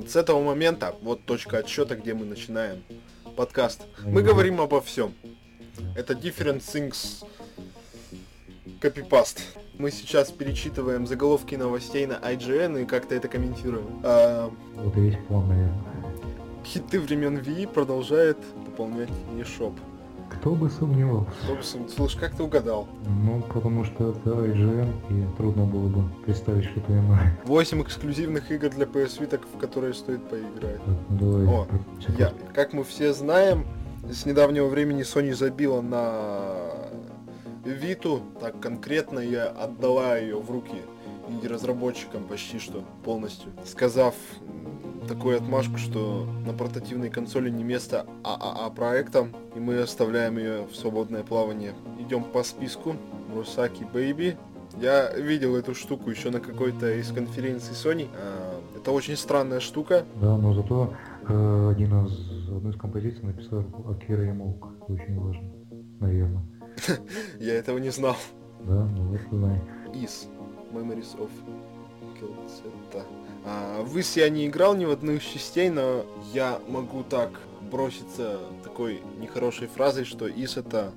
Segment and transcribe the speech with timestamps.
[0.00, 2.82] Вот с этого момента, вот точка отсчета, где мы начинаем
[3.36, 3.82] подкаст.
[4.02, 5.12] Мы говорим обо всем.
[5.94, 7.22] Это Different Things
[8.80, 9.40] Copypast.
[9.76, 14.00] Мы сейчас перечитываем заголовки новостей на IGN и как-то это комментируем.
[14.02, 15.84] А, Вот и весь план, наверное.
[16.64, 19.78] хиты времен Ви продолжает пополнять eShop.
[20.30, 21.30] Кто бы сомневался.
[21.46, 22.88] Собственно, слушай, как ты угадал?
[23.24, 27.38] Ну, потому что это IGN, и трудно было бы представить что-то иное.
[27.44, 30.80] 8 эксклюзивных игр для PS Vita, в которые стоит поиграть.
[31.08, 31.46] Давай.
[31.46, 31.66] О,
[32.18, 33.66] Я, как мы все знаем,
[34.10, 36.54] с недавнего времени Sony забила на
[37.64, 40.82] Виту, так конкретно я отдала ее в руки
[41.28, 44.14] инди-разработчикам почти что полностью, сказав
[45.10, 50.76] такую отмашку, что на портативной консоли не место ААА проектам, и мы оставляем ее в
[50.76, 51.74] свободное плавание.
[51.98, 52.94] Идем по списку.
[53.28, 54.36] Мурасаки Бэйби.
[54.80, 58.08] Я видел эту штуку еще на какой-то из конференций Sony.
[58.14, 60.04] А, Это очень странная штука.
[60.22, 60.94] Да, но зато
[61.28, 64.68] э, один из, одну из композиций написал Акира Ямаука.
[64.88, 65.50] Очень важно.
[65.98, 66.42] Наверное.
[67.40, 68.16] Я этого не знал.
[68.60, 69.60] Да, ну вот знай.
[69.92, 70.28] Is
[70.72, 71.30] Memories of
[72.14, 73.02] Kiltseta.
[73.44, 77.30] А, в Is я не играл ни в одну из частей, но я могу так
[77.70, 80.92] броситься такой нехорошей фразой, что Is это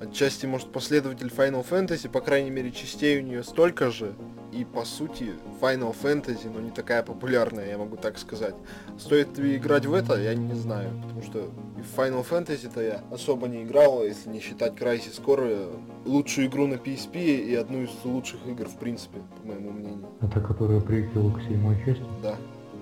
[0.00, 4.14] отчасти может последователь Final Fantasy, по крайней мере частей у нее столько же,
[4.52, 8.54] и по сути Final Fantasy, но не такая популярная, я могу так сказать.
[8.98, 13.48] Стоит ли играть в это, я не знаю, потому что в Final Fantasy-то я особо
[13.48, 18.46] не играл, если не считать Crysis Core, лучшую игру на PSP и одну из лучших
[18.46, 20.08] игр в принципе, по моему мнению.
[20.20, 22.04] Это которая приквел к седьмой части.
[22.22, 22.36] Да.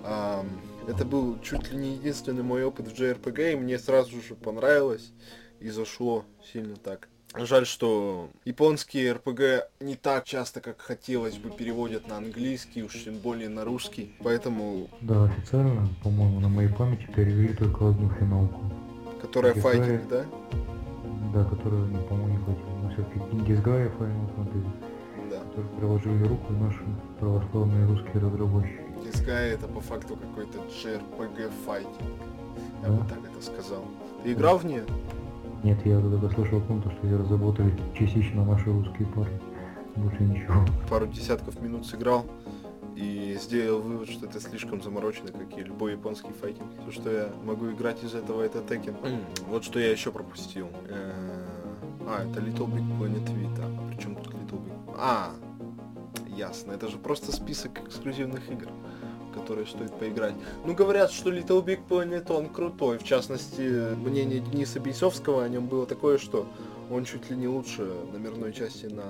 [0.04, 0.46] Ам,
[0.88, 5.12] это был чуть ли не единственный мой опыт в JRPG, и мне сразу же понравилось
[5.60, 7.09] и зашло сильно так.
[7.36, 13.18] Жаль, что японские RPG не так часто, как хотелось бы, переводят на английский, уж тем
[13.18, 14.12] более на русский.
[14.24, 18.60] Поэтому, Да, официально, по-моему, на моей памяти перевели только одну финалку.
[19.22, 19.60] которая Disgaea.
[19.60, 20.24] файтинг, да?
[21.34, 22.78] Да, которая, ну, по-моему, не хватило.
[22.82, 23.18] Но все-таки
[23.52, 24.70] Disgaea Final Fantasy,
[25.30, 25.40] Да.
[25.40, 26.80] которые приложили руку наши
[27.20, 28.80] православные русские разработчики.
[29.04, 31.96] Disgaea это по факту какой-то JRPG файтинг.
[32.82, 32.94] Я Да.
[32.94, 33.84] бы так это сказал.
[34.24, 34.84] Ты играл в нее?
[35.62, 39.38] Нет, я тогда слышал о том, что ее разработали частично наши русские парни.
[39.96, 40.64] Больше ничего.
[40.88, 42.24] пару десятков минут сыграл
[42.96, 46.68] и сделал вывод, что это слишком заморочено, как и любой японский файтинг.
[46.82, 48.94] Все, что я могу играть из этого, это Tekken.
[49.48, 50.68] Вот что я еще пропустил.
[50.88, 51.44] Э,
[52.06, 53.64] А, это Little Big Planet Vita.
[53.64, 54.94] А при чем тут Little Big...
[54.96, 55.30] А,
[56.26, 56.72] ясно.
[56.72, 58.68] Это же просто список эксклюзивных игр
[59.50, 60.34] которые стоит поиграть.
[60.64, 62.98] Ну, говорят, что Little Big Planet, он крутой.
[62.98, 66.46] В частности, мнение Дениса Бейсовского о нем было такое, что
[66.88, 69.02] он чуть ли не лучше номерной части на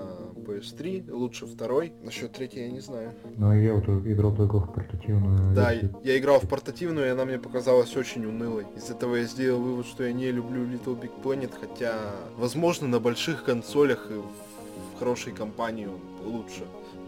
[0.47, 1.93] PS3, лучше второй.
[2.03, 3.13] Насчет третьей я не знаю.
[3.37, 5.95] Но я вот играл только в портативную Да, версию.
[6.05, 8.65] я играл в портативную, и она мне показалась очень унылой.
[8.77, 12.99] Из этого я сделал вывод, что я не люблю Little Big Planet, хотя, возможно, на
[12.99, 16.65] больших консолях и в хорошей компании он лучше.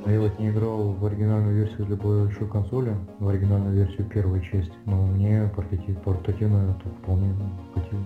[0.06, 4.72] Я вот не играл в оригинальную версию для большой консоли, в оригинальную версию первой части,
[4.84, 7.34] но мне портатив, портативная это вполне
[7.72, 8.02] хватило.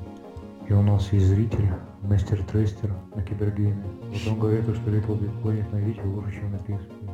[0.68, 1.70] И у нас есть зритель,
[2.02, 3.82] мастер Трестер на кибергейме.
[4.02, 7.10] Вот он говорит, что Little Big Planet на Вите лучше, чем на PSP.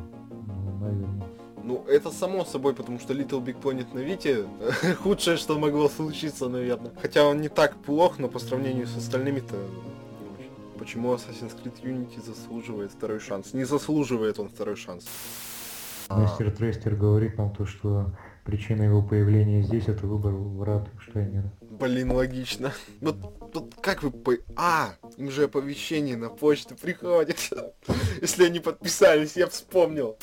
[0.47, 1.23] Ну, наверное.
[1.63, 4.45] Ну, это само собой, потому что Little Big Planet на Вите
[5.03, 6.91] худшее, что могло случиться, наверное.
[7.01, 9.55] Хотя он не так плох, но по сравнению с остальными-то.
[10.77, 13.53] Почему Assassin's Creed Unity заслуживает второй шанс?
[13.53, 15.05] Не заслуживает он второй шанс.
[16.09, 18.11] А, Мастер Трестер говорит нам то, что
[18.43, 21.51] причина его появления здесь это выбор врат Штайнера.
[21.61, 22.73] Блин, логично.
[23.01, 23.17] Вот,
[23.53, 24.33] вот как вы по...
[24.55, 27.37] А, им же оповещение на почту приходит.
[28.21, 30.17] Если они подписались, я вспомнил.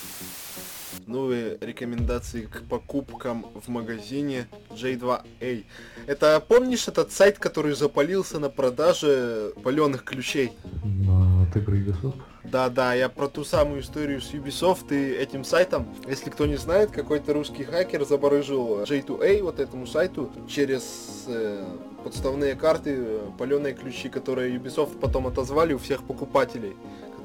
[1.06, 5.64] Новые рекомендации к покупкам в магазине J2A.
[6.06, 10.52] Это помнишь этот сайт, который запалился на продаже паленых ключей?
[10.84, 12.20] На от игры Ubisoft.
[12.44, 15.86] Да-да, я про ту самую историю с Ubisoft и этим сайтом.
[16.08, 21.64] Если кто не знает, какой-то русский хакер забарыжил J2A, вот этому сайту, через э,
[22.02, 26.74] подставные карты, паленые ключи, которые Ubisoft потом отозвали у всех покупателей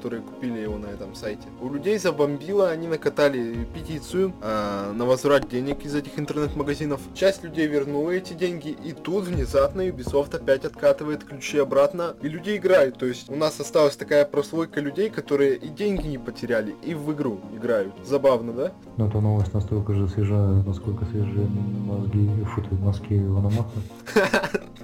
[0.06, 1.48] которые купили его на этом сайте.
[1.60, 7.00] У людей забомбило, они накатали петицию э, на возврат денег из этих интернет-магазинов.
[7.12, 12.56] Часть людей вернула эти деньги, и тут внезапно Ubisoft опять откатывает ключи обратно, и люди
[12.56, 12.98] играют.
[12.98, 17.12] То есть у нас осталась такая прослойка людей, которые и деньги не потеряли, и в
[17.12, 17.92] игру играют.
[18.04, 18.72] Забавно, да?
[18.98, 21.48] Но эта новость настолько же свежа, насколько свежие
[21.84, 23.80] мозги, фу, мозги Ванамаха.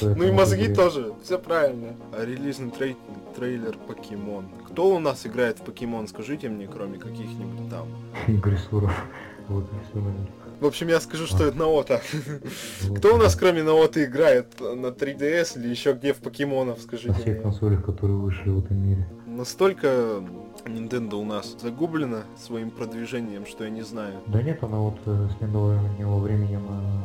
[0.00, 1.94] Ну и мозги тоже, все правильно.
[2.12, 2.96] А релизный трей-
[3.36, 4.46] трейлер Покемон.
[4.70, 7.88] Кто у нас играет в Покемон, скажите мне, кроме каких-нибудь там?
[8.28, 8.92] Игорь Суров.
[9.48, 9.64] Вот.
[10.60, 11.48] В общем, я скажу, что А.
[11.48, 12.00] это Наота.
[12.88, 12.98] Вот.
[12.98, 17.12] Кто у нас кроме Наоты играет на 3DS или еще где в покемонов, На скажите
[17.14, 17.34] всех мне?
[17.42, 19.06] консолях, которые вышли в этом мире.
[19.36, 20.22] Настолько
[20.64, 24.20] Nintendo у нас загублена своим продвижением, что я не знаю.
[24.26, 26.56] Да нет, она вот э, с недавнего времени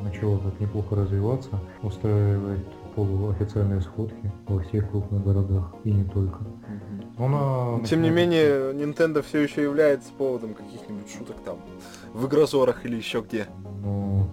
[0.04, 2.66] начала так неплохо развиваться, устраивает
[2.96, 6.40] полуофициальные сходки во всех крупных городах и не только.
[7.18, 11.58] Но она Тем не менее, Nintendo все еще является поводом каких-нибудь шуток там
[12.14, 13.48] в игрозорах или еще где.
[13.82, 14.30] Ну,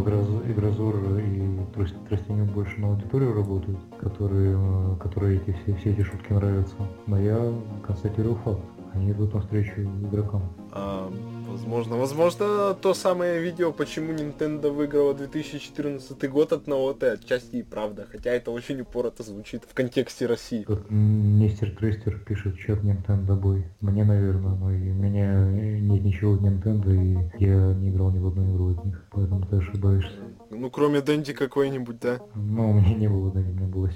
[0.00, 1.40] Игроз- Игрозор и
[1.74, 6.74] Трос- Тростенюк больше на аудиторию работают, которые, которые эти, все, все эти шутки нравятся.
[7.06, 7.52] Но я
[7.86, 8.60] констатирую факт.
[8.92, 10.42] Они идут навстречу игрокам.
[10.72, 11.10] А,
[11.48, 18.06] возможно, возможно, то самое видео, почему Nintendo выиграла 2014 год от Наоты, отчасти и правда,
[18.10, 20.64] хотя это очень упорото звучит в контексте России.
[20.64, 23.66] Тут мистер Трестер пишет чат Nintendo бой.
[23.80, 28.10] Мне, наверное, но и у меня э, нет ничего от Nintendo, и я не играл
[28.10, 30.12] ни в одну игру от них, поэтому ты ошибаешься.
[30.50, 32.20] Ну, кроме Дэнди какой-нибудь, да?
[32.34, 33.90] Но у меня не было, да, у меня было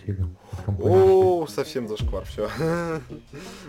[0.65, 2.49] компании О, совсем зашквар, все.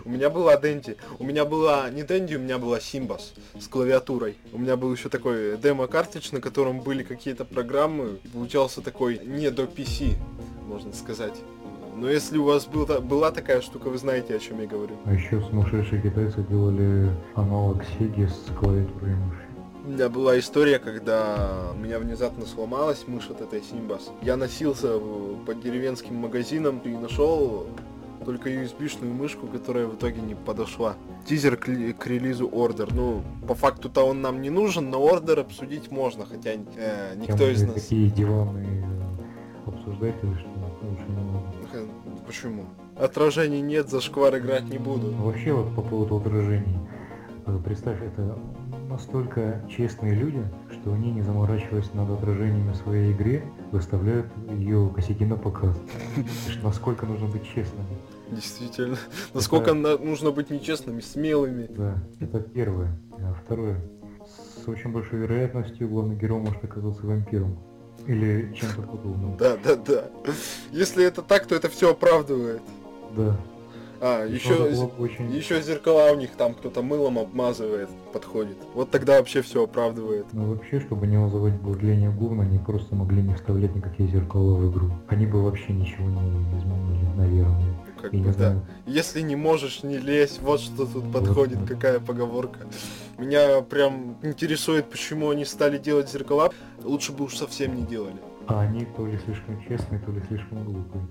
[0.05, 0.97] У меня была Дэнди.
[1.17, 4.37] У меня была не Дэнди, у меня была Симбас с клавиатурой.
[4.51, 8.19] У меня был еще такой демо-картридж, на котором были какие-то программы.
[8.33, 10.15] Получался такой не до PC,
[10.67, 11.35] можно сказать.
[11.95, 14.95] Но если у вас был, была такая штука, вы знаете, о чем я говорю.
[15.05, 19.45] А еще сумасшедшие китайцы делали аналог Sega с клавиатурой и мышью.
[19.85, 24.11] У меня была история, когда у меня внезапно сломалась мышь от этой Симбас.
[24.21, 24.99] Я носился
[25.45, 27.67] по деревенским магазинам и нашел
[28.25, 30.95] только USB-шную мышку, которая в итоге не подошла.
[31.25, 32.89] Тизер к, к релизу Order.
[32.93, 37.49] Ну, по факту-то он нам не нужен, но Order обсудить можно, хотя э, никто Тем
[37.51, 37.73] из нас...
[37.73, 40.49] Такие диваны э, обсуждать, или что.
[41.73, 41.85] Э,
[42.25, 42.65] Почему?
[42.95, 45.11] Отражений нет, за шквар играть не буду.
[45.11, 46.77] Вообще вот по поводу отражений.
[47.45, 48.37] э, Представь, это
[48.89, 55.37] настолько честные люди, что они, не заморачиваясь над отражениями своей игры, выставляют ее косяки на
[55.37, 55.77] показ.
[56.63, 57.85] Насколько нужно быть честным.
[58.31, 58.97] Действительно.
[59.33, 61.67] Насколько на- нужно быть нечестными, смелыми.
[61.69, 62.89] Да, это первое.
[63.13, 63.79] А второе.
[64.63, 67.57] С очень большой вероятностью главный герой может оказаться вампиром.
[68.07, 69.37] Или чем-то подобным.
[69.37, 70.05] Да, да, да.
[70.71, 72.61] Если это так, то это все оправдывает.
[73.15, 73.37] Да.
[74.01, 74.53] А, еще,
[74.97, 75.31] очень...
[75.31, 78.57] еще зеркала у них там кто-то мылом обмазывает, подходит.
[78.73, 80.25] Вот тогда вообще все оправдывает.
[80.31, 84.71] Ну вообще, чтобы не вызывать бурление говна, они просто могли не вставлять никакие зеркала в
[84.71, 84.91] игру.
[85.07, 86.19] Они бы вообще ничего не
[86.57, 87.65] изменили, наверное.
[87.65, 88.33] Ну, Как Я бы, не да.
[88.33, 88.61] знаю.
[88.85, 90.39] Если не можешь, не лезь.
[90.41, 91.73] Вот что тут подходит, да.
[91.73, 92.59] какая поговорка.
[93.17, 96.53] Меня прям интересует, почему они стали делать зеркала.
[96.83, 98.15] Лучше бы уж совсем не делали.
[98.47, 101.05] А они то ли слишком честные, то ли слишком глупые.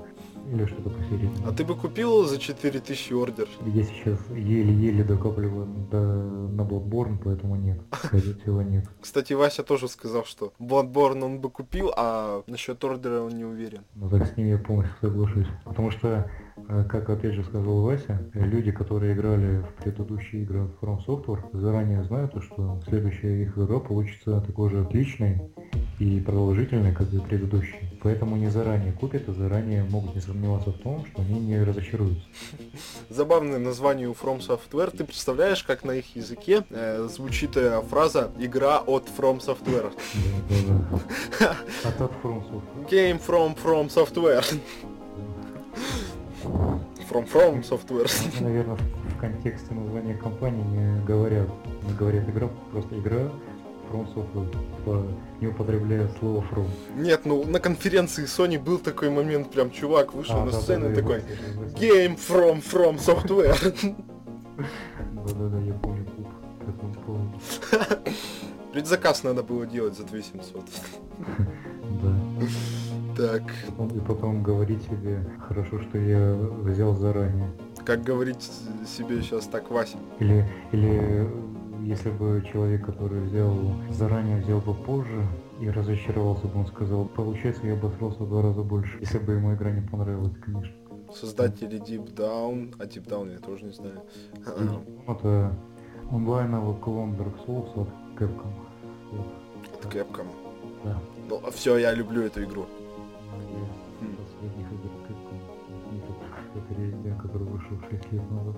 [0.52, 1.32] Или что-то посередине.
[1.46, 3.48] А ты бы купил за 4000 ордер?
[3.66, 7.80] Я сейчас еле-еле докапливаю до, на Bloodborne, поэтому нет.
[7.92, 8.86] Скорее всего нет.
[9.00, 13.82] Кстати, Вася тоже сказал, что Bloodborne он бы купил, а насчет ордера он не уверен.
[13.94, 15.46] Ну так с ним я полностью соглашусь.
[15.64, 16.30] Потому что,
[16.68, 22.04] э, как опять же сказал Вася, люди, которые играли в предыдущие игры From Software, заранее
[22.04, 25.42] знают, то, что следующая их игра получится такой же отличной
[25.98, 27.90] и продолжительной, как и предыдущие.
[28.02, 32.24] Поэтому они заранее купят и заранее могут не сомневаться в том, что они не разочаруются.
[33.08, 34.96] Забавное название у From Software.
[34.96, 39.92] Ты представляешь, как на их языке э, звучит э, фраза «Игра от From Software».
[41.40, 42.88] А от From Software.
[42.88, 44.44] Game from From Software.
[47.10, 48.08] From From Software.
[48.38, 51.48] Они, наверное, в контексте названия компании не говорят,
[51.82, 53.30] не говорят игра, просто игра
[53.90, 55.02] From Software, типа,
[55.40, 56.66] не употребляя слово From.
[56.96, 60.88] Нет, ну на конференции Sony был такой момент, прям чувак вышел А, на да, сцену
[60.88, 61.22] да, да, такой.
[61.80, 63.56] Game from From Software.
[65.26, 66.28] Да-да-да, я помню клуб
[66.64, 67.30] по этому поводу.
[68.72, 70.62] Предзаказ надо было делать за 2700.
[72.02, 72.12] Да.
[73.16, 73.42] Так,
[73.96, 77.48] И потом говорить себе, хорошо, что я взял заранее.
[77.84, 78.48] как говорить
[78.86, 79.96] себе сейчас так, Вася?
[80.20, 81.26] Или, или э,
[81.82, 83.54] если бы человек, который взял
[83.90, 85.24] заранее, взял бы позже
[85.60, 89.54] и разочаровался бы, он сказал, получается, я обосрался в два раза больше, если бы ему
[89.54, 90.74] игра не понравилась, конечно.
[91.12, 94.02] Создатели Deep Down, а Deep Down я тоже не знаю.
[95.06, 95.52] Это
[96.10, 97.88] онлайновый клон Dark Souls от
[98.20, 98.52] Capcom.
[99.82, 100.26] От Capcom.
[100.84, 100.98] да.
[101.28, 102.66] Ну, все, я люблю эту игру.
[104.00, 105.38] Из последних игр Capcom.
[106.54, 108.56] Который Resident, который вышел 6 лет назад.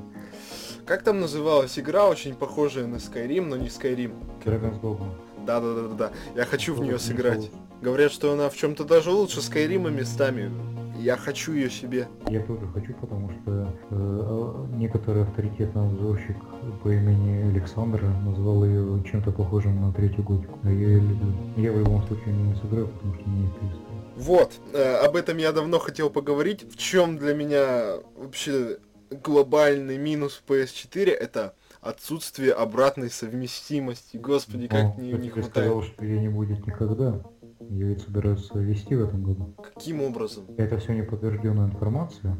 [0.90, 4.12] Как там называлась игра, очень похожая на Skyrim, но не Skyrim?
[4.44, 5.06] Dragon's Dogma.
[5.46, 6.12] Да, да, да, да, да.
[6.34, 7.48] Я хочу в нее сыграть.
[7.80, 10.50] Говорят, что она в чем-то даже лучше Скайрима местами.
[10.98, 12.08] Я хочу ее себе.
[12.28, 16.36] Я тоже хочу, потому что э, а, некоторый авторитетный обзорщик
[16.82, 20.58] по имени Александр назвал ее чем-то похожим на третью готику.
[20.64, 21.32] А я ее люблю.
[21.56, 23.76] Я в любом случае не сыграю, потому что мне это
[24.16, 26.66] Вот, э, об этом я давно хотел поговорить.
[26.68, 28.78] В чем для меня вообще
[29.10, 34.16] глобальный минус PS4 это отсутствие обратной совместимости.
[34.16, 35.50] Господи, как кто не тебе хватает.
[35.50, 37.20] сказал, что ее не будет никогда.
[37.68, 39.54] Ее ведь собираются вести в этом году.
[39.62, 40.44] Каким образом?
[40.56, 42.36] Это все неподтвержденная информация.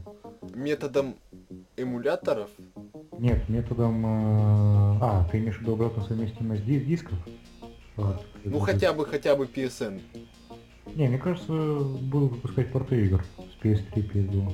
[0.55, 1.15] Методом
[1.77, 2.50] эмуляторов?
[3.19, 4.05] Нет, методом...
[4.05, 7.19] э, А, ты имеешь в виду обратную совместимость ди- дисков?
[7.97, 10.00] А, Ну это- хотя бы, хотя бы PSN.
[10.95, 14.53] Не, мне кажется, будут выпускать порты игр с PS3, PS2.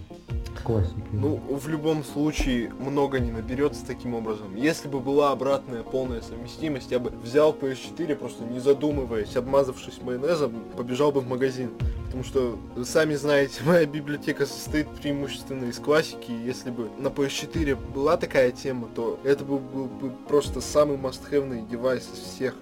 [0.66, 0.96] Классики.
[1.12, 4.56] Ну, в любом случае, много не наберется таким образом.
[4.56, 10.64] Если бы была обратная полная совместимость, я бы взял PS4, просто не задумываясь, обмазавшись майонезом,
[10.76, 11.70] побежал бы в магазин.
[12.06, 17.76] Потому что, сами знаете, моя библиотека состоит преимущественно из классики, и если бы на PS4
[17.94, 22.56] была такая тема, то это был, бы просто самый must-have девайс из всех.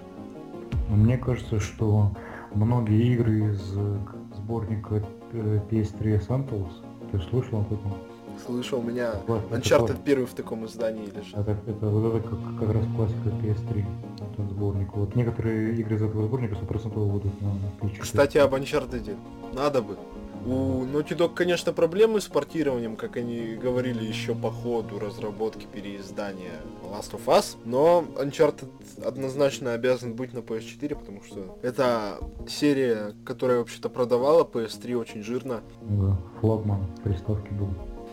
[0.89, 2.11] Мне кажется, что
[2.53, 3.97] многие игры из э,
[4.35, 6.84] сборника э, PS3 Essentials,
[7.17, 7.93] ты слышал об этом?
[8.45, 11.33] Слышал, у меня Вот, это Uncharted класс- первый в таком издании лежит.
[11.33, 13.85] Это, это вот это как, как раз классика PS3,
[14.33, 14.93] этот сборник.
[14.93, 17.99] Вот некоторые игры из этого сборника 100% будут на PS4.
[18.01, 19.15] Кстати, об Uncharted.
[19.53, 19.97] Надо бы.
[20.45, 26.51] У Naughty Dog, конечно, проблемы с портированием, как они говорили еще по ходу разработки переиздания
[26.83, 28.69] Last of Us, но Uncharted
[29.03, 35.61] однозначно обязан быть на PS4, потому что это серия, которая вообще-то продавала PS3 очень жирно.
[35.81, 37.69] Ну Да, флагман приставки был.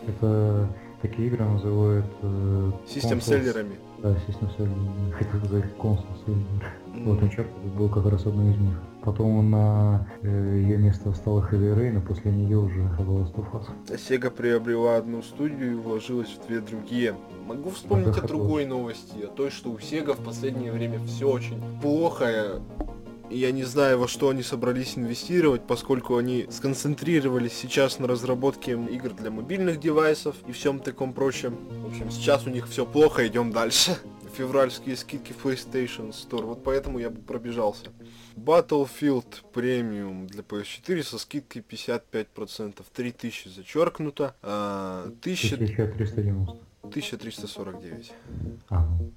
[0.08, 0.68] Это
[1.02, 2.06] такие игры называют...
[2.22, 3.76] Э, Систем consoles- селлерами.
[4.02, 5.12] Да, систем селлерами.
[5.12, 6.06] Хотел сказать консул.
[6.26, 6.44] М.
[7.04, 8.74] Вот Uncharted был как раз одной из них.
[9.02, 13.66] Потом на э, ее место встала Heavy Rain, а после нее уже of Us.
[13.86, 17.14] Sega приобрела одну студию и вложилась в две другие.
[17.46, 21.28] Могу вспомнить Ага, о другой новости, о той, что у Sega в последнее время все
[21.28, 22.60] очень плохо.
[23.32, 28.72] И я не знаю, во что они собрались инвестировать, поскольку они сконцентрировались сейчас на разработке
[28.72, 31.56] игр для мобильных девайсов и всем таком прочем.
[31.82, 33.96] В общем, сейчас у них все плохо, идем дальше.
[34.36, 37.86] Февральские скидки в PlayStation Store, вот поэтому я бы пробежался.
[38.36, 46.58] Battlefield Premium для PS4 со скидкой 55%, 3000 зачеркнуто, а, 1000 1390.
[46.82, 48.12] 1349.
[48.68, 49.12] А, ну,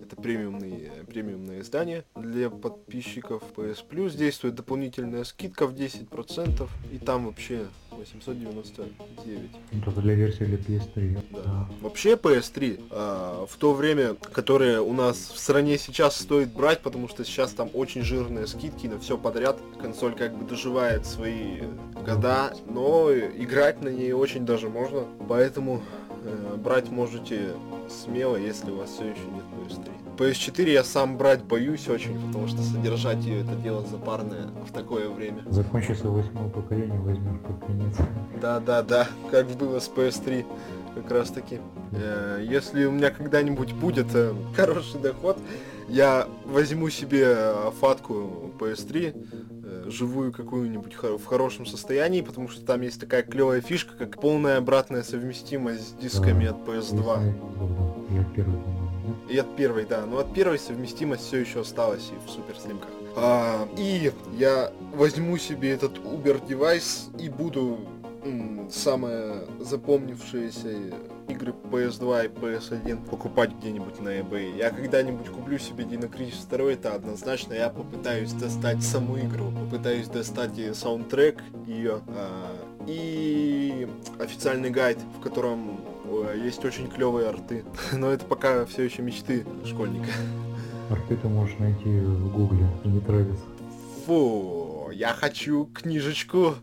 [0.00, 4.16] Это премиумные, премиумное издание для подписчиков PS Plus.
[4.16, 6.68] Действует дополнительная скидка в 10%.
[6.92, 9.50] И там вообще 899.
[9.72, 11.18] ну, только для версии для PS3.
[11.32, 11.68] Да.
[11.80, 17.08] Вообще PS3 а, в то время, которое у нас в стране сейчас стоит брать, потому
[17.08, 19.58] что сейчас там очень жирные скидки на все подряд.
[19.80, 21.62] Консоль как бы доживает свои
[22.04, 25.06] года, но играть на ней очень даже можно.
[25.28, 26.03] Поэтому э,
[26.56, 27.52] брать можете
[27.88, 29.90] смело, если у вас все еще нет PS3.
[30.16, 35.08] PS4 я сам брать боюсь очень, потому что содержать ее это дело запарное в такое
[35.08, 35.42] время.
[35.46, 37.96] Закончится восьмое поколение, возьмешь под конец.
[38.40, 40.44] Да, да, да, как было с PS3,
[40.94, 41.60] как раз таки.
[41.92, 45.38] Э, Если у меня когда-нибудь будет э, хороший доход,
[45.88, 49.26] я возьму себе э, фатку PS3,
[49.64, 54.58] э, живую какую-нибудь в хорошем состоянии, потому что там есть такая клевая фишка, как полная
[54.58, 56.50] обратная совместимость с дисками Да.
[56.50, 56.74] от PS2.
[56.76, 57.20] Если- да,
[58.10, 59.30] Я первый, по-моему, нет?
[59.30, 60.06] И от первой, да.
[60.06, 62.88] Но от первой совместимость все еще осталась и в супер слимках.
[63.16, 67.78] А, и я возьму себе этот Uber девайс и буду
[68.70, 70.94] самые запомнившиеся
[71.28, 74.56] игры PS2 и PS1 покупать где-нибудь на eBay.
[74.56, 77.54] Я когда-нибудь куплю себе Dino Crisis 2, это однозначно.
[77.54, 83.88] Я попытаюсь достать саму игру, попытаюсь достать и саундтрек ее, а, и
[84.18, 85.80] официальный гайд, в котором
[86.36, 87.64] есть очень клевые арты.
[87.92, 90.10] Но это пока все еще мечты школьника.
[90.90, 93.44] Арты ты можешь найти в гугле, и не травится.
[94.06, 96.56] Фу, я хочу книжечку.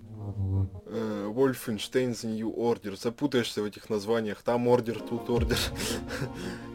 [1.31, 2.95] Wolfenstein The New Order.
[2.95, 4.41] Запутаешься в этих названиях.
[4.43, 5.57] Там ордер, тут ордер.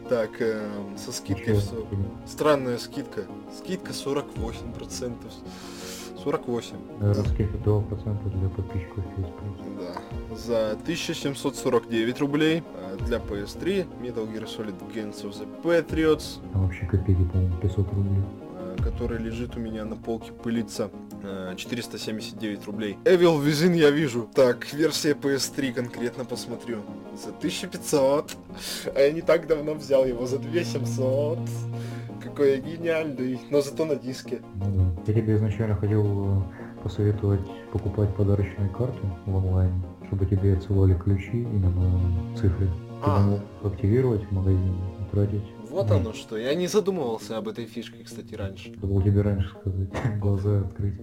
[0.09, 1.85] Так, эм, со скидкой все.
[2.25, 3.23] Странная скидка.
[3.57, 5.13] Скидка 48%.
[6.23, 6.75] 48.
[6.99, 9.03] Наверное, скидка 2% для подписчиков.
[9.77, 10.35] Да.
[10.35, 12.63] За 1749 рублей.
[12.75, 16.39] А Для PS3 Metal Gear Solid Guns of the Patriots.
[16.53, 18.23] Там вообще копейки, по-моему, 500 рублей.
[18.87, 20.89] Э, который лежит у меня на полке пылится.
[21.23, 22.97] э, 479 рублей.
[23.05, 24.29] Evil Within я вижу.
[24.33, 26.77] Так, версия PS3 конкретно посмотрю.
[27.21, 28.35] За 1500.
[28.95, 31.39] А я не так давно взял его за 2700.
[32.23, 33.39] Какой я гениальный.
[33.49, 34.41] Но зато на диске.
[35.07, 36.41] Я тебе изначально хотел э,
[36.83, 37.41] посоветовать
[37.71, 42.69] покупать подарочные карты в онлайн, чтобы тебе отсылали ключи именно цифры.
[43.03, 43.21] А.
[43.21, 44.73] мог активировать в магазине
[45.11, 45.56] тратить.
[45.69, 46.37] Вот оно что.
[46.37, 48.71] Я не задумывался об этой фишке, кстати, раньше.
[48.75, 50.95] Надо было тебе раньше сказать, глаза открыть.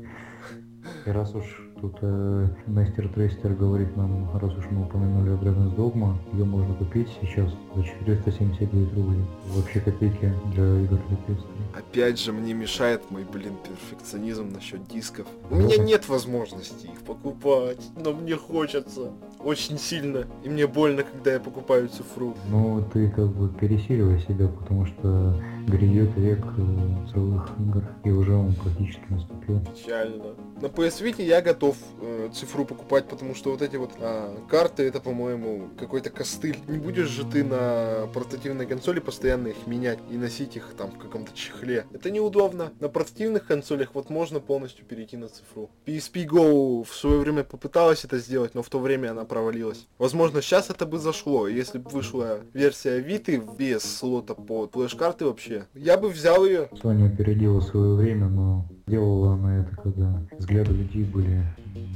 [1.06, 1.44] И раз уж
[1.80, 6.74] тут э, мастер Трейстер говорит нам, раз уж мы упомянули о Dragon's Dogma, ее можно
[6.74, 9.20] купить сейчас за 479 рублей.
[9.48, 11.44] Вообще копейки для игр для PS3.
[11.78, 15.26] Опять же, мне мешает мой, блин, перфекционизм насчет дисков.
[15.50, 19.10] У Ну, меня нет возможности их покупать, но мне хочется.
[19.44, 20.26] Очень сильно.
[20.42, 22.34] И мне больно, когда я покупаю цифру.
[22.50, 28.34] Ну, ты как бы пересиливай себя, потому что грядет век э, целых игр, и уже
[28.34, 29.60] он практически наступил.
[29.60, 30.34] Печально.
[30.60, 34.84] На PS Vita я готов э, цифру покупать, потому что вот эти вот а, карты,
[34.84, 36.58] это, по-моему, какой-то костыль.
[36.68, 40.98] Не будешь же ты на портативной консоли постоянно их менять и носить их там в
[40.98, 41.86] каком-то чехле.
[41.92, 42.72] Это неудобно.
[42.80, 45.70] На портативных консолях вот можно полностью перейти на цифру.
[45.86, 49.88] PSP Go в свое время попыталась это сделать, но в то время она провалилась.
[49.98, 55.64] Возможно, сейчас это бы зашло, если бы вышла версия Vita без слота под флеш-карты вообще.
[55.74, 56.68] Я бы взял ее.
[56.80, 61.42] Sony опередила свое время, но делала она это, когда взгляды людей были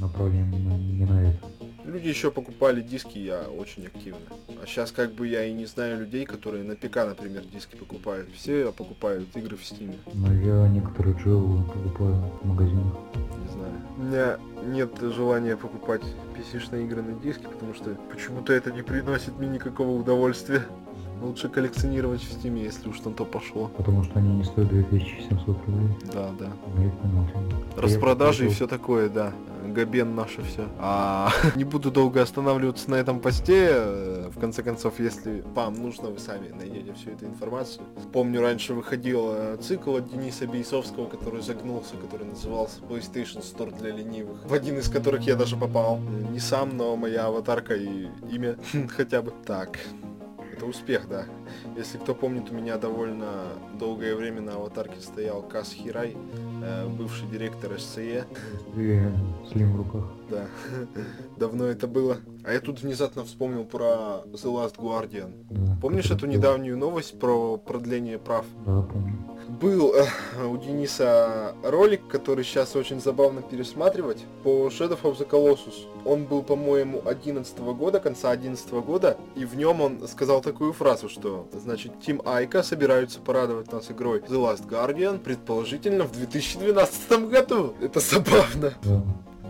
[0.01, 1.37] направлены на- не на это.
[1.85, 4.19] Люди еще покупали диски, я очень активно.
[4.61, 8.27] А сейчас как бы я и не знаю людей, которые на ПК, например, диски покупают.
[8.35, 9.95] Все покупают игры в Стиме.
[10.13, 12.93] Но я некоторые джелы покупаю в магазинах.
[13.99, 16.01] У меня нет желания покупать
[16.33, 20.63] PC-шные игры на диске, потому что почему-то это не приносит мне никакого удовольствия.
[21.21, 23.69] Лучше коллекционировать в Стиме, если уж на то пошло.
[23.77, 25.89] Потому что они не стоят 2700 рублей.
[26.13, 26.51] Да, да.
[27.77, 29.33] Распродажи и все такое, да.
[29.65, 30.67] Габен наше все.
[30.79, 33.67] А не буду долго останавливаться на этом посте.
[33.69, 37.83] Э, В конце концов, если вам нужно, вы сами найдете всю эту информацию.
[38.13, 43.91] Помню, раньше выходил э, цикл от Дениса Бейсовского, который загнулся, который назывался PlayStation Store для
[43.91, 44.39] ленивых.
[44.45, 45.99] В один из которых я даже попал.
[46.31, 48.55] Не сам, но моя аватарка и имя
[48.89, 49.33] хотя бы.
[49.45, 49.77] Так.
[50.59, 51.23] Это успех, да.
[51.77, 53.43] Если кто помнит, у меня довольно
[53.79, 56.17] долгое время на аватарке стоял Кас Хирай,
[56.61, 58.25] э, бывший директор СЦЕ.
[58.75, 60.11] Слим в руках.
[60.29, 60.47] Да,
[61.37, 62.17] давно это было.
[62.43, 65.31] А я тут внезапно вспомнил про The Last Guardian.
[65.49, 68.43] Да, Помнишь эту был- недавнюю новость про продление прав?
[68.65, 69.15] Да, помню.
[69.59, 70.05] Был э,
[70.45, 75.87] у Дениса ролик, который сейчас очень забавно пересматривать, по Shadow of the Colossus.
[76.05, 81.09] Он был, по-моему, 11 года, конца 11 года, и в нем он сказал такую фразу,
[81.09, 87.73] что, значит, Team Айка собираются порадовать нас игрой The Last Guardian, предположительно, в 2012 году.
[87.81, 88.73] Это забавно.
[88.83, 89.03] Да.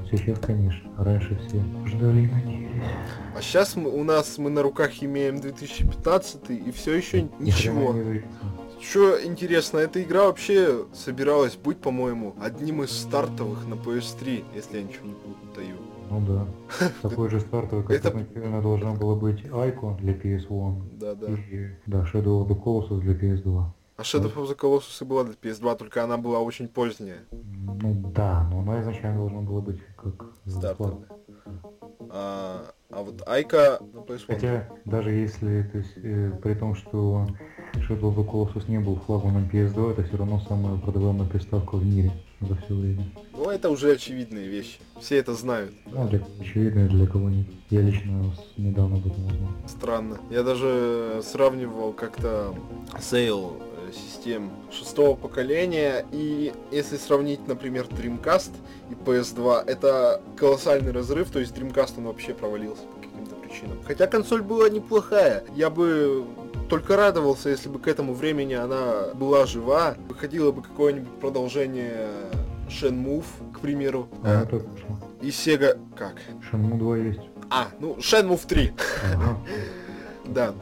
[0.09, 0.89] Сейчас, конечно.
[0.97, 2.83] Раньше все ждали и надеялись.
[3.35, 7.93] А сейчас мы, у нас мы на руках имеем 2015 и все еще ничего.
[7.93, 8.23] не.
[8.81, 14.83] Что интересно, эта игра вообще собиралась быть, по-моему, одним из стартовых на PS3, если я
[14.83, 15.75] ничего не путаю.
[16.09, 16.87] Ну да.
[17.01, 20.97] Такой же стартовый, как Это- изначально должна была быть Айко для PS1.
[20.97, 21.27] Да-да.
[21.27, 23.63] И, да, Shadow of the Colossus для PS2.
[23.97, 27.19] А Shadow of the Colossus и была для PS2, только она была очень поздняя.
[27.31, 31.07] Ну да, но она изначально должна была быть как Стартовая.
[32.09, 34.23] А, а вот Айка на PS1.
[34.27, 37.27] Хотя, даже если, то есть, э, при том, что
[37.75, 41.85] Shadow of the Colossus не был флагманом PS2, это все равно самая продаваемая приставка в
[41.85, 43.05] мире за все время.
[43.33, 44.79] Ну, это уже очевидные вещи.
[44.99, 45.73] Все это знают.
[45.85, 47.45] Ну, для очевидно, для кого нет.
[47.69, 49.49] Я лично недавно об этом узнал.
[49.67, 50.17] Странно.
[50.31, 52.55] Я даже сравнивал как-то
[52.99, 58.51] sale э, систем шестого поколения и если сравнить, например, Dreamcast
[58.89, 63.77] и PS2, это колоссальный разрыв, то есть Dreamcast он вообще провалился по каким-то причинам.
[63.85, 66.25] Хотя консоль была неплохая, я бы
[66.69, 72.07] только радовался, если бы к этому времени она была жива, выходило бы какое-нибудь продолжение
[72.69, 73.23] Shenmue,
[73.53, 74.99] к примеру, А, Э, ну, вышло.
[75.21, 75.79] и Sega...
[75.97, 76.15] Как?
[76.51, 77.21] Shenmue 2 есть.
[77.49, 78.73] А, ну, Shenmue 3.
[79.15, 79.37] Ага.
[80.25, 80.53] Да.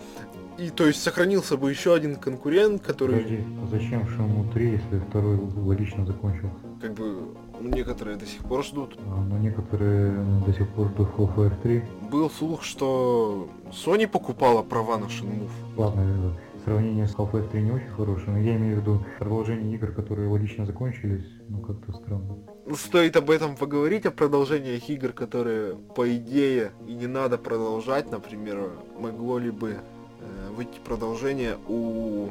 [0.57, 4.99] И то есть сохранился бы еще один конкурент, который Подожди, а зачем Shenmue 3, если
[5.09, 6.55] второй логично закончился?
[6.81, 8.97] как бы некоторые до сих пор ждут.
[9.07, 10.13] А, но некоторые
[10.45, 11.83] до сих пор ждут Half-Life 3.
[12.11, 15.49] Был слух, что Sony покупала права на Shenmue.
[15.75, 19.73] Ладно, э, сравнение с Half-Life 3 не очень хорошее, но я имею в виду продолжение
[19.75, 22.37] игр, которые логично закончились, ну как-то странно.
[22.67, 28.11] Ну, Стоит об этом поговорить, о продолжениях игр, которые, по идее, и не надо продолжать.
[28.11, 29.77] Например, могло ли бы
[30.55, 32.29] выйти продолжение у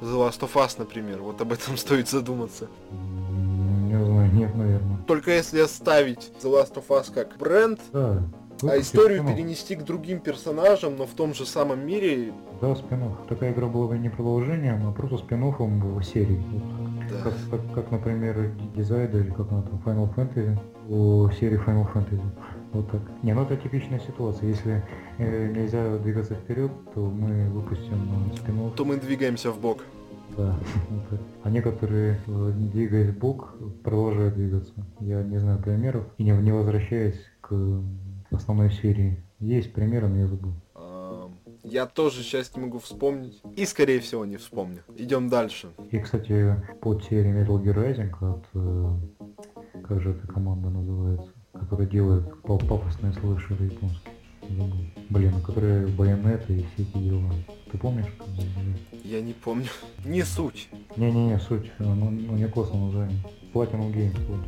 [0.00, 1.20] The Last of Us, например.
[1.22, 2.68] Вот об этом стоит задуматься.
[2.90, 4.96] Не знаю, нет, наверное.
[5.06, 8.22] Только если оставить The Last of Us как бренд, Да.
[8.62, 9.36] а историю спин-офф.
[9.36, 13.88] перенести к другим персонажам, но в том же самом мире, Да, спин Такая игра была
[13.88, 16.42] бы не продолжением, а просто спин в серии.
[17.10, 17.22] Да.
[17.24, 22.22] Как, как, как, например, Дизайда или как она там, Final Fantasy, у серии Final Fantasy.
[22.72, 23.02] Вот так.
[23.22, 24.48] Не, ну это типичная ситуация.
[24.48, 24.82] Если
[25.18, 29.84] э, нельзя двигаться вперед, то мы выпустим э, спин То мы двигаемся в бок.
[30.36, 30.56] Да.
[30.88, 31.20] вот так.
[31.42, 33.54] А некоторые, э, двигаясь в бок,
[33.84, 34.72] продолжают двигаться.
[35.00, 36.06] Я не знаю примеров.
[36.16, 37.52] И не, не возвращаясь к
[38.30, 39.22] основной серии.
[39.38, 40.52] Есть примеры, но я забыл.
[40.74, 41.30] А,
[41.62, 43.42] Я тоже сейчас не могу вспомнить.
[43.54, 44.80] И, скорее всего, не вспомню.
[44.96, 45.68] Идем дальше.
[45.90, 48.44] И, кстати, под серией Metal Gear Rising от...
[48.54, 51.30] э, как же эта команда называется?
[51.52, 54.12] Которая делает пафосные слэшеры японские.
[55.10, 57.30] Блин, ну которые байонеты и все эти дела.
[57.70, 58.06] Ты помнишь?
[59.04, 59.66] Я не помню.
[60.04, 60.68] Не суть.
[60.96, 63.18] Не-не-не, суть, э, ну, ну не косо название.
[63.52, 64.40] Platinum Games, вот.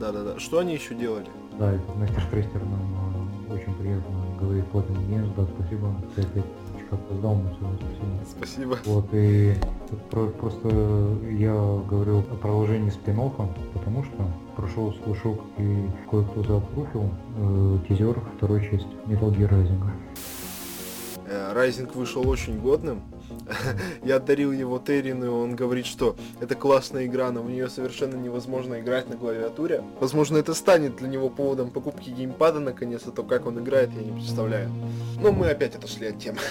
[0.00, 0.38] Да-да-да.
[0.38, 1.26] Что они еще делали?
[1.58, 5.94] Да, это Мастер Трейстер нам э, очень приятно говорит Platinum Games, да, спасибо.
[6.14, 6.44] Ты опять
[6.90, 7.78] опоздал, но все,
[8.28, 8.76] спасибо.
[8.76, 8.78] Спасибо.
[8.84, 9.54] Вот, и
[10.10, 10.68] про- просто
[11.30, 11.52] я
[11.88, 13.16] говорил о продолжении спин
[13.72, 19.82] потому что прошел слушок и кое-кто заапруфил э, тизер второй части Metal Gear Rising.
[21.52, 23.02] Райзинг вышел очень годным.
[24.04, 28.16] Я дарил его Террину, и он говорит, что это классная игра, но в нее совершенно
[28.16, 29.82] невозможно играть на клавиатуре.
[30.00, 34.02] Возможно, это станет для него поводом покупки геймпада наконец, а то как он играет, я
[34.02, 34.70] не представляю.
[35.20, 36.38] Но мы опять отошли от темы.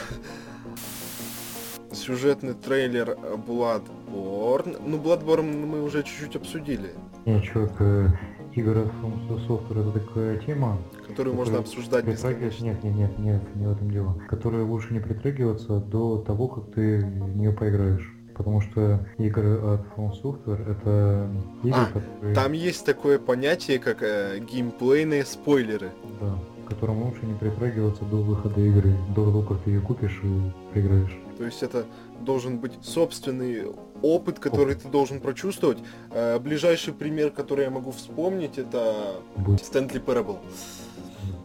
[1.93, 4.81] Сюжетный трейлер Bloodborne.
[4.85, 6.91] Ну, Bloodborne мы уже чуть-чуть обсудили,
[7.25, 8.07] Чувак, э,
[8.53, 12.65] игры от From Software это такая тема, которую можно обсуждать бесконечно.
[12.65, 14.15] Нет, нет, нет, нет, не в этом дело.
[14.29, 18.11] Которые лучше не притрагиваться до того, как ты в нее поиграешь.
[18.35, 21.29] Потому что игры от From Software это
[21.63, 22.35] игры, А, которые...
[22.35, 25.91] Там есть такое понятие, как э, геймплейные спойлеры.
[26.21, 30.19] Да, к которым лучше не притрагиваться до выхода игры, до того, как ты ее купишь
[30.21, 31.17] и поиграешь.
[31.37, 31.85] То есть это
[32.21, 33.67] должен быть собственный
[34.05, 35.79] опыт, который ты должен прочувствовать.
[36.11, 39.15] Э, ближайший пример, который я могу вспомнить, это
[39.63, 40.37] Stanley Parable.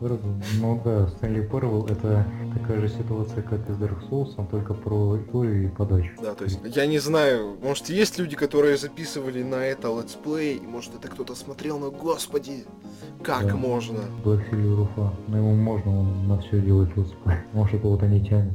[0.00, 2.26] Ну да, Stanley Parable это
[2.58, 6.10] такая же ситуация, как и с Dark Souls, но только про историю и подачу.
[6.22, 10.66] Да, то есть я не знаю, может есть люди, которые записывали на это летсплей, и
[10.66, 12.64] может это кто-то смотрел, но господи,
[13.22, 13.56] как Да.
[13.56, 14.00] можно?
[14.24, 15.12] Black Silver Руфа.
[15.28, 17.36] Но ему можно, он на все делать летсплей.
[17.52, 18.54] Может, вот не тянет.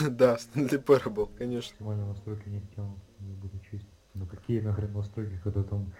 [0.10, 1.74] Да, Стэнли Parable, конечно.
[1.78, 3.86] Максимально настройки не тянут, не буду честь.
[4.14, 5.92] Ну какие нахрен настройки, когда там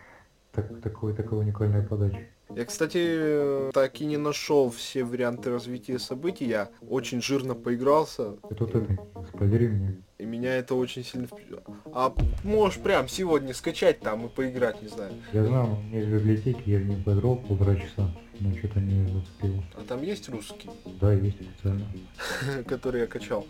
[0.52, 2.26] так, такой, такая уникальная подача.
[2.54, 6.46] Я, кстати, так и не нашел все варианты развития событий.
[6.46, 10.02] Я очень жирно поигрался, Это вот это, спойлери мне.
[10.18, 11.62] И меня это очень сильно впечатлило.
[11.92, 15.12] А можешь прям сегодня скачать там и поиграть, не знаю.
[15.32, 18.80] Я знаю, но у меня есть библиотеки, я в ней поиграл полтора часа, но что-то
[18.80, 19.62] не зацепило.
[19.76, 21.86] А там есть русский, Да, есть официально.
[22.66, 23.46] который я качал.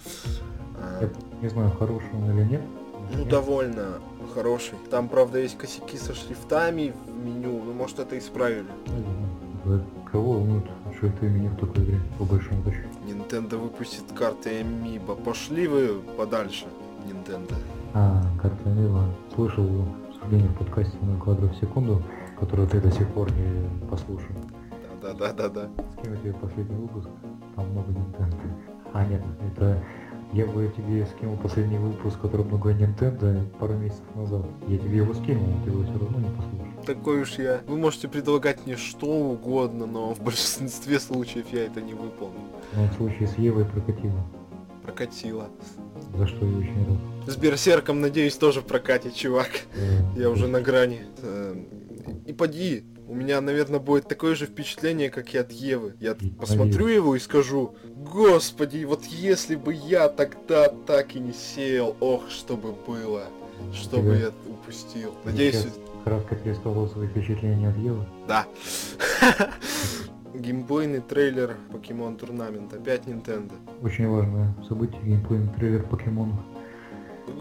[0.77, 2.63] А, Я не знаю, хороший он или нет.
[3.17, 4.01] Ну, довольно
[4.35, 4.75] хороший.
[4.91, 8.67] Там, правда, есть косяки со шрифтами в меню, ну, может, это исправили.
[10.13, 10.65] Кого волнует,
[10.97, 12.89] что это имени в такой игре, по большому счету.
[13.29, 15.23] Nintendo выпустит карты Amiibo.
[15.23, 16.65] Пошли вы подальше,
[17.07, 17.55] Nintendo.
[17.93, 18.23] А,
[18.65, 19.05] Мила.
[19.35, 19.69] Слышал
[20.09, 22.03] обсуждение в подкасте на кадров в секунду,
[22.41, 24.35] которую ты до сих пор не послушал.
[25.03, 25.69] Да-да-да-да.
[25.99, 27.09] Скину тебе последний выпуск,
[27.55, 28.37] там много Nintendo.
[28.95, 29.79] А, нет, это
[30.33, 34.45] я бы тебе скинул последний выпуск, который много Nintendo пару месяцев назад.
[34.69, 36.85] Я тебе его скинул, но ты его все равно не послушал.
[36.87, 37.61] Такой уж я.
[37.67, 42.41] Вы можете предлагать мне что угодно, но в большинстве случаев я это не выполню.
[42.75, 44.25] Но в случае с Евой прокатило,
[44.83, 45.49] Прокатило.
[46.17, 46.99] за что я очень рад.
[47.29, 49.49] С Берсерком, надеюсь, тоже прокатит, чувак.
[50.17, 51.03] Я уже на грани.
[51.23, 51.55] Э,
[52.27, 55.95] И поди, у меня, наверное, будет такое же впечатление, как и от Евы.
[55.99, 61.97] Я посмотрю его и скажу, господи, вот если бы я тогда так и не сеял,
[62.01, 63.25] ох, что бы было,
[63.73, 65.15] что бы я упустил.
[65.25, 65.67] Надеюсь,
[66.05, 68.07] кратко пересказал свои впечатления от Евы.
[68.27, 68.47] да.
[70.35, 73.53] Геймплейный трейлер Покемон Турнамент, опять Nintendo.
[73.83, 76.39] Очень важное событие, геймплейный трейлер покемонов.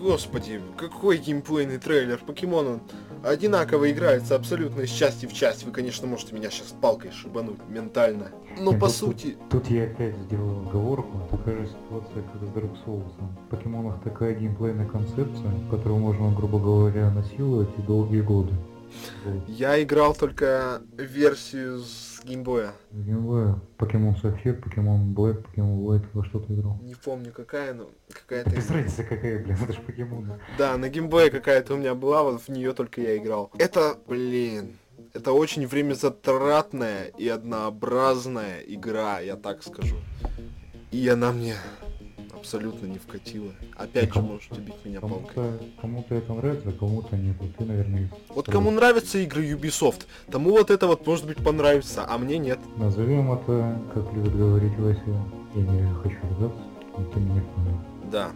[0.02, 2.82] Господи, какой геймплейный трейлер Покемон, он
[3.24, 5.64] одинаково играется абсолютно из части в часть.
[5.64, 8.28] Вы, конечно, можете меня сейчас палкой шибануть ментально.
[8.60, 12.76] Но по тут- сути, Тут я опять сделал оговорку, такая же ситуация, как с Dark
[12.86, 13.04] Souls.
[13.46, 18.54] В покемонах такая геймплейная концепция, которую можно, грубо говоря, насиловать и долгие годы.
[19.48, 22.74] Я играл только версию с геймбоя.
[22.92, 26.80] В геймплее Покемон Сапфир, Покемон Блэк, Покемон White, во что ты играл?
[26.84, 28.50] Не помню какая, но какая-то...
[28.50, 30.40] без разницы какая, блин, это же покемоны.
[30.58, 33.52] Да, на геймбое какая-то у меня была, вот в нее только я играл.
[33.58, 34.78] Это, блин,
[35.14, 39.98] это очень времязатратная и однообразная игра, я так скажу.
[40.92, 41.56] И она мне
[42.38, 43.52] абсолютно не вкатило.
[43.76, 45.28] Опять же можете бить меня палкой.
[45.36, 47.36] Кому-то, кому-то это нравится, кому-то нет.
[47.58, 52.18] Ты, наверное, Вот кому нравятся игры Ubisoft, тому вот это вот может быть понравится, а
[52.18, 52.60] мне нет.
[52.78, 55.02] назовем это, как любит говорить Вася,
[55.56, 56.62] я не хочу ругаться,
[56.98, 57.78] но ты меня понял.
[58.12, 58.32] Да,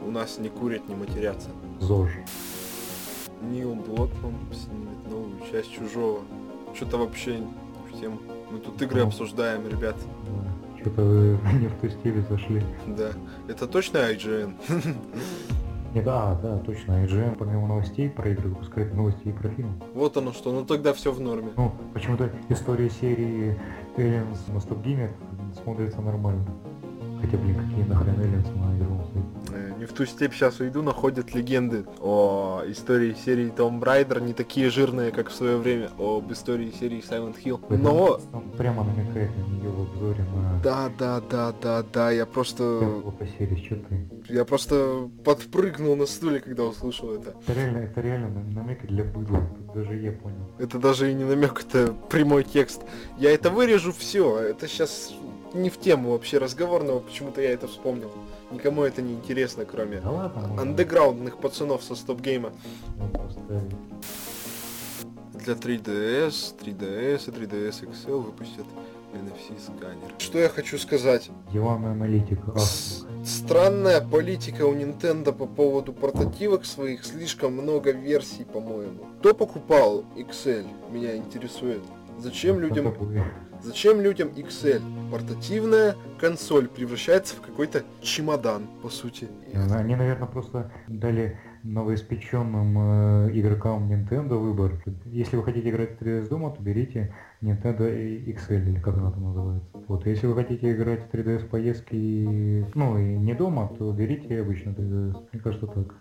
[0.00, 1.48] у нас не курят, не матерятся.
[1.80, 2.10] ЗОЖ.
[3.42, 6.20] Нил Блокман снимет новую часть Чужого.
[6.74, 7.40] Что-то вообще
[7.90, 8.18] в тему.
[8.50, 9.08] Мы тут игры Ну.
[9.08, 9.96] обсуждаем, ребят.
[10.86, 12.62] Что-то вы не в ту стиле зашли.
[12.86, 13.10] Да.
[13.48, 14.54] Это точно IGN?
[15.94, 17.04] Не, да, да, точно.
[17.04, 19.82] IGN помимо новостей про игры выпускает новости и про фильм.
[19.94, 21.48] Вот оно что, ну тогда все в норме.
[21.56, 23.58] Ну, почему-то история серии
[23.96, 25.10] Aliens на StopGame
[25.60, 26.46] смотрится нормально.
[27.20, 28.95] Хотя, блин, какие нахрен Aliens на игровом
[29.86, 35.10] в ту степь сейчас уйду, находят легенды о истории серии Tomb Raider, не такие жирные,
[35.10, 37.60] как в свое время об истории серии Silent Hill.
[37.76, 38.20] Но...
[38.32, 43.02] Он прямо намекает на нее в обзоре на Да, да, да, да, да, я просто...
[43.18, 43.56] по серии.
[43.64, 44.08] Что ты?
[44.28, 47.34] Я просто подпрыгнул на стуле, когда услышал это.
[47.46, 49.46] Это реально, это реально нам- намеки для быдла.
[49.74, 50.36] Даже я понял.
[50.58, 52.82] Это даже и не намек, это прямой текст.
[53.18, 54.38] Я это вырежу, все.
[54.38, 55.14] Это сейчас
[55.56, 58.10] не в тему вообще разговорного, почему-то я это вспомнил.
[58.50, 62.52] Никому это не интересно, кроме Да ладно, андеграундных пацанов со стоп-гейма.
[63.48, 63.62] ну.
[65.32, 68.66] Для 3DS, 3DS и 3DS XL выпустят
[69.12, 70.12] NFC сканер.
[70.18, 71.30] Что я хочу сказать?
[71.52, 72.52] Диванная аналитика.
[73.24, 79.06] Странная политика у Nintendo по поводу портативок своих, слишком много версий, по-моему.
[79.20, 81.82] Кто покупал XL, меня интересует.
[82.18, 82.94] Зачем людям.
[83.66, 84.80] Зачем людям XL?
[85.10, 89.26] Портативная консоль превращается в какой-то чемодан, по сути.
[89.72, 94.80] Они, наверное, просто дали новоиспеченным э, игрокам Nintendo выбор.
[95.06, 99.24] Если вы хотите играть в 3DS дома, то берите Nintendo XL, или как она там
[99.24, 99.68] называется.
[99.88, 104.70] Вот, если вы хотите играть в 3DS поездки, ну и не дома, то берите обычно
[104.70, 105.28] 3DS.
[105.32, 105.94] Мне кажется, так.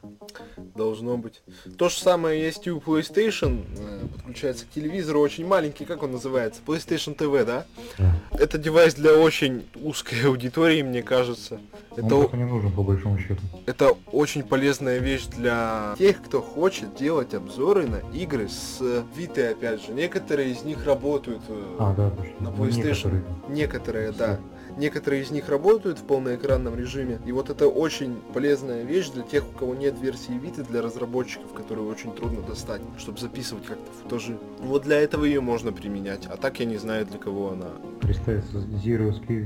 [0.75, 1.41] Должно быть.
[1.77, 3.65] То же самое есть и у PlayStation.
[4.07, 6.61] Подключается к телевизору очень маленький, как он называется?
[6.65, 7.65] PlayStation TV, да?
[7.97, 8.15] Да.
[8.39, 11.59] Это девайс для очень узкой аудитории, мне кажется.
[11.97, 13.41] Он Это, не нужен, по большому счету.
[13.65, 18.79] это очень полезная вещь для тех, кто хочет делать обзоры на игры с
[19.15, 19.91] Vita, опять же.
[19.93, 22.11] Некоторые из них работают э, А, да.
[22.39, 22.83] На PlayStation.
[22.83, 23.23] некоторые.
[23.49, 24.39] Некоторые, да.
[24.77, 27.19] Некоторые из них работают в полноэкранном режиме.
[27.25, 31.53] И вот это очень полезная вещь для тех, у кого нет версии Vita, для разработчиков,
[31.53, 34.37] которые очень трудно достать, чтобы записывать как-то футажи.
[34.59, 36.25] Вот для этого ее можно применять.
[36.27, 37.67] А так я не знаю, для кого она.
[38.01, 39.45] Представится Zero Speed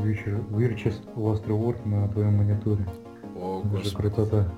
[0.50, 2.86] Virtuous Last Reward на твоем мониторе.
[3.36, 3.96] О, господи.
[3.96, 4.52] красота.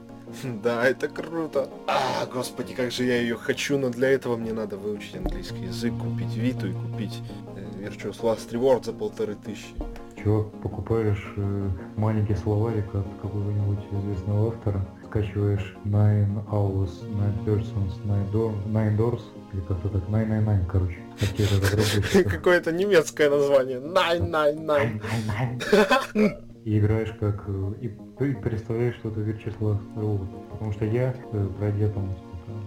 [0.63, 1.69] Да, это круто.
[1.87, 5.93] А, господи, как же я ее хочу, но для этого мне надо выучить английский язык,
[5.97, 7.21] купить Виту и купить
[7.55, 9.75] э, Virtuous Last Reward за полторы тысячи.
[10.23, 18.31] Чувак, покупаешь э, маленький словарик от какого-нибудь известного автора, скачиваешь Nine Hours, Nine Persons, Nine,
[18.31, 20.97] door, nine Doors, или как-то так, 999, короче.
[21.19, 22.29] Как тебе это разработчик.
[22.31, 23.79] Какое-то немецкое название.
[23.79, 26.47] Nine, nine, nine.
[26.65, 27.43] И играешь как...
[27.47, 29.57] э, И представляешь, что это Virtuous
[29.95, 30.27] Robot.
[30.51, 32.59] Потому что я, э, пройдя там, сколько,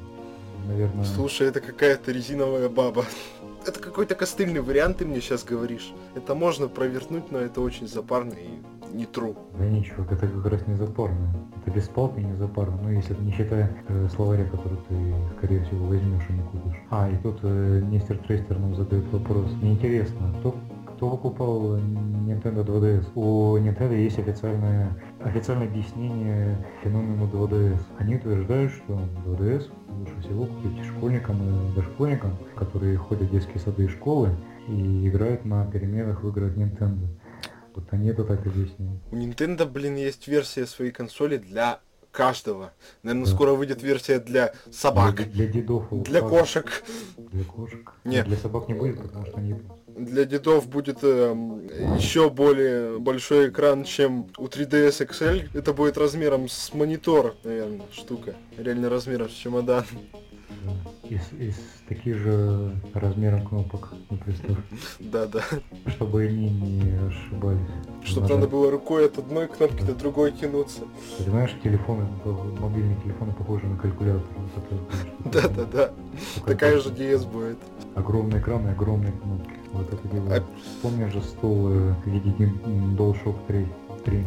[0.66, 1.04] наверное...
[1.04, 3.04] Слушай, это какая-то резиновая баба.
[3.66, 5.94] Это какой-то костыльный вариант, ты мне сейчас говоришь.
[6.14, 9.34] Это можно провернуть, но это очень запарно и не true.
[9.58, 11.34] Да ничего, это как раз не запарно.
[11.62, 12.78] Это без палки не запарно.
[12.82, 16.78] Ну, если не считая э, словаря, который ты, скорее всего, возьмешь и не купишь.
[16.90, 19.50] А, и тут э, Мистер Трейстер нам задает вопрос.
[19.62, 20.54] Мне интересно, кто,
[20.94, 23.06] кто покупал Nintendo 2DS?
[23.14, 24.90] У Nintendo есть официальное,
[25.24, 27.80] официальное объяснение феномену 2DS.
[27.98, 28.92] Они утверждают, что
[29.26, 34.36] 2DS лучше всего купить школьникам и дошкольникам, которые ходят в детские сады и школы
[34.68, 37.06] и играют на переменах в играх Nintendo.
[37.74, 39.02] Вот они это так объясняют.
[39.10, 41.80] У Nintendo, блин, есть версия своей консоли для
[42.12, 42.72] каждого.
[43.02, 43.32] Наверное, Да.
[43.32, 45.86] скоро выйдет версия для собак, Для, для дедов.
[45.90, 46.84] для кошек.
[47.18, 47.92] Для кошек.
[48.04, 48.26] Нет.
[48.26, 49.56] Для собак не будет, потому что они.
[49.96, 55.48] Для дедов будет эм, еще более большой экран, чем у 3DS XL.
[55.54, 58.34] Это будет размером с монитор, наверное, штука.
[58.58, 59.84] Реально размером с чемодан.
[60.64, 60.72] Да.
[61.08, 61.56] Из, из
[61.88, 64.56] таких же размером кнопок, ну, представь,
[64.98, 65.42] Да-да.
[65.86, 67.60] чтобы они не ошибались.
[68.02, 70.82] Чтобы надо было рукой от одной кнопки до другой тянуться.
[71.18, 72.06] Ты знаешь, телефоны,
[72.58, 74.22] мобильные телефоны похожи на калькулятор.
[74.68, 74.86] Знаешь,
[75.32, 75.92] Да-да-да.
[76.36, 77.58] только Такая же DS будет.
[77.94, 79.63] Огромный экран и огромные кнопки.
[79.74, 80.34] Вот это дело.
[80.36, 80.42] А-
[80.82, 82.30] Помнишь же стол э, в виде
[82.96, 83.66] DualShock 3?
[84.04, 84.26] 3.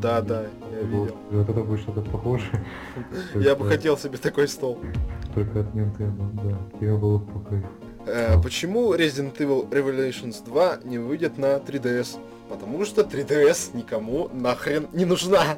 [0.00, 0.48] Да-да, я
[0.86, 1.16] Вот, видел.
[1.30, 2.64] вот это будет что-то похожее.
[3.34, 4.78] Я бы хотел себе такой стол.
[5.34, 6.78] Только от Nintendo, да.
[6.78, 7.66] Тебе было бы по кайфу.
[8.06, 12.18] Э, почему Resident Evil Revelations 2 не выйдет на 3DS?
[12.50, 15.56] Потому что 3DS никому нахрен не нужна.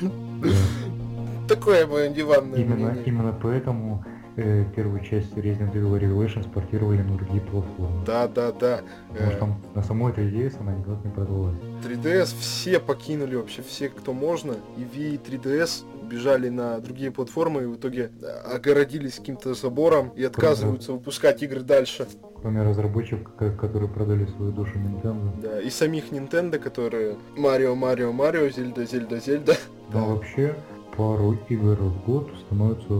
[1.48, 4.04] Такое мое диванное Именно, именно поэтому
[4.38, 8.04] э, первую часть Resident Evil Revelations портировали на другие платформы.
[8.06, 8.80] Да, да, да.
[9.10, 11.56] Потому Э, что там на самой 3DS она никак не продавалась.
[11.84, 14.52] 3DS все покинули вообще, все, кто можно.
[14.76, 20.08] И Wii и 3DS бежали на другие платформы и в итоге э, огородились каким-то забором
[20.16, 22.06] и отказываются выпускать игры дальше.
[22.40, 25.28] Кроме разработчиков, ко- которые продали свою душу Nintendo.
[25.42, 29.54] Да, и самих Nintendo, которые Марио, Марио, Марио, Зельда, Зельда, Зельда.
[29.92, 30.54] Но вообще
[30.96, 32.94] пару игр в год становятся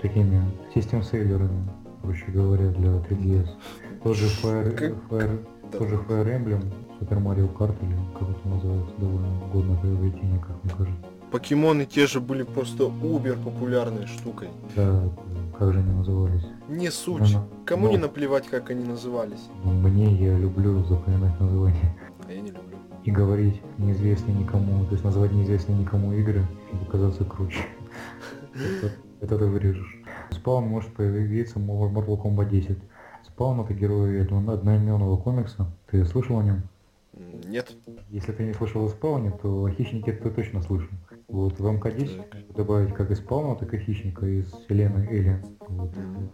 [0.00, 0.40] такими
[0.74, 1.68] систем-сейлерами,
[2.02, 3.48] проще говоря, для 3DS.
[4.02, 5.78] Тот же Fire, Fire- Да.
[5.78, 6.62] тот же Fire Emblem,
[7.00, 11.04] Super Mario Kart или как это называется, довольно годное приобретение, как мне кажется.
[11.30, 14.48] Покемоны те же были просто убер популярной штукой.
[14.74, 15.02] Да,
[15.58, 16.44] как же они назывались?
[16.68, 17.34] Не суть.
[17.34, 18.04] Ну, Кому не ну.
[18.04, 19.48] наплевать, как они назывались.
[19.62, 21.94] Ну, Мне я люблю запоминать названия
[22.26, 22.76] А я не люблю.
[23.04, 27.60] и говорить неизвестные никому, то есть называть неизвестные никому игры, чтобы казаться круче.
[29.20, 30.02] Это- ты вырежешь.
[30.30, 32.78] Спаун может появиться в Mortal Kombat 10.
[33.26, 35.66] Спаун это герой этого одноименного комикса.
[35.90, 36.62] Ты слышал о нем?
[37.46, 37.74] Нет.
[38.10, 40.88] Если ты не слышал о Спауне, то о Хищнике ты точно слышал.
[41.28, 42.56] Вот в МК-10 Так.
[42.56, 45.44] добавить как и Спауна, так и Хищника из вселенной Alien.
[45.68, 45.90] Вот.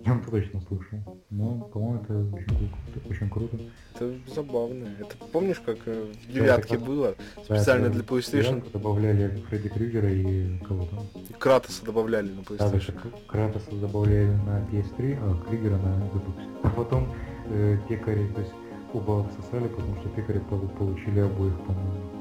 [0.07, 0.99] Я точно слышал.
[1.31, 3.59] Ну, по-моему, это очень, круто- очень круто.
[3.97, 4.85] Это забавно.
[5.01, 7.15] Это помнишь, как э, в девятке это- было?
[7.37, 10.97] Да, Специально это для PlayStation Добавляли Фредди Крюгера и кого-то.
[11.41, 12.93] Кратоса добавляли на Да, PlayStation.
[12.95, 16.35] К- Кратоса добавляли на PS3, а Крюгера на Xbox.
[16.63, 17.09] А потом
[17.49, 18.53] э, пекари, то есть
[18.93, 22.14] оба обсосали, потому что пекари пол- получили обоих, по-моему.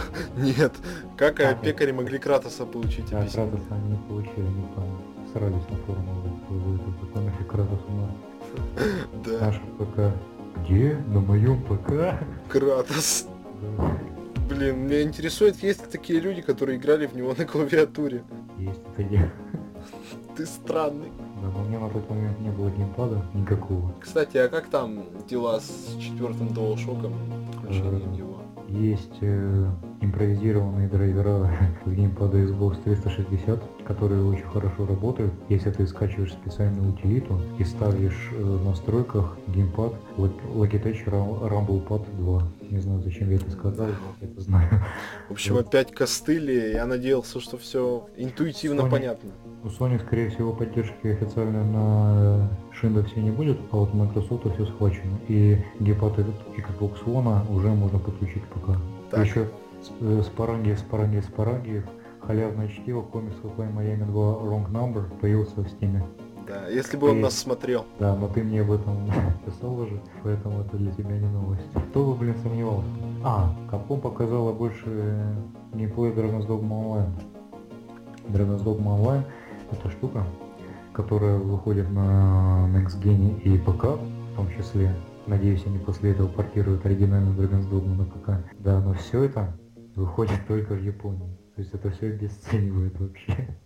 [0.36, 0.72] Нет.
[1.16, 3.12] Как А, пекари могли Кратоса получить?
[3.12, 3.22] А.
[3.22, 5.02] Кратоса они получили, они там
[5.32, 8.10] срались на вот, вот, Какой нафиг Кратос у нас?
[9.24, 9.46] Да.
[9.46, 10.14] Наш ПК.
[10.64, 10.96] Где?
[11.08, 12.18] На моем ПК?
[12.48, 13.26] Кратос.
[14.48, 18.22] Блин, меня интересует, есть ли такие люди, которые играли в него на клавиатуре.
[18.58, 19.32] Есть я.
[20.36, 21.12] Ты странный.
[21.42, 23.92] Да, у меня на тот момент не было геймпада никакого.
[24.00, 27.12] Кстати, а как там дела с четвертым DualShock,
[27.58, 28.31] включением Э, его?
[28.72, 29.66] Есть э,
[30.00, 31.50] импровизированные драйвера
[31.84, 35.30] в геймпада Xbox 360, которые очень хорошо работают.
[35.50, 41.86] Если ты скачиваешь специальную утилиту и ставишь э, в настройках геймпад Log- Logitech Rum- Rumble
[41.86, 42.42] Pad 2.
[42.70, 44.68] Не знаю, зачем я это сказал, я это знаю.
[45.28, 45.66] В общем, вот.
[45.68, 48.90] опять костыли, я надеялся, что все интуитивно Sony.
[48.90, 49.30] понятно.
[49.64, 52.48] У Sony, скорее всего, поддержки официально на
[52.80, 55.18] Windows не будет, а вот у Microsoft все схвачено.
[55.28, 56.22] И геймпад и
[56.60, 58.78] Xbox One уже можно подключить пока.
[59.10, 59.26] Так.
[59.26, 59.48] Еще
[59.82, 61.82] с- Спаранги, Спаранги, Спаранги,
[62.20, 66.02] халявное чтиво, комикс Hotline Miami 2 Wrong Number появился в стиме.
[66.48, 67.84] Да, если бы он И- нас смотрел.
[68.00, 68.96] Да, но ты мне об этом
[69.46, 71.62] писал уже, поэтому это для тебя не новость.
[71.90, 72.88] Кто бы, блин, сомневался?
[73.22, 75.34] А, Capcom показала больше
[75.74, 77.10] геймплея Dragon's Dogma Online.
[78.28, 79.22] Dragon's Dogma Online
[79.70, 80.24] это штука,
[80.92, 84.94] которая выходит на Next Gen и ПК, в том числе.
[85.26, 88.44] Надеюсь, они после этого портируют оригинальную Dragon's Dogma на ПК.
[88.58, 89.56] Да, но все это
[89.94, 91.38] выходит только в Японии.
[91.54, 93.56] То есть это все обесценивает вообще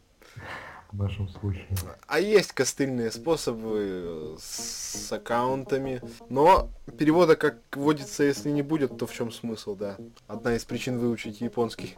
[0.96, 1.66] в нашем случае.
[2.06, 9.06] А есть костыльные способы э, с аккаунтами, но перевода, как водится, если не будет, то
[9.06, 9.96] в чем смысл, да?
[10.26, 11.96] Одна из причин выучить японский.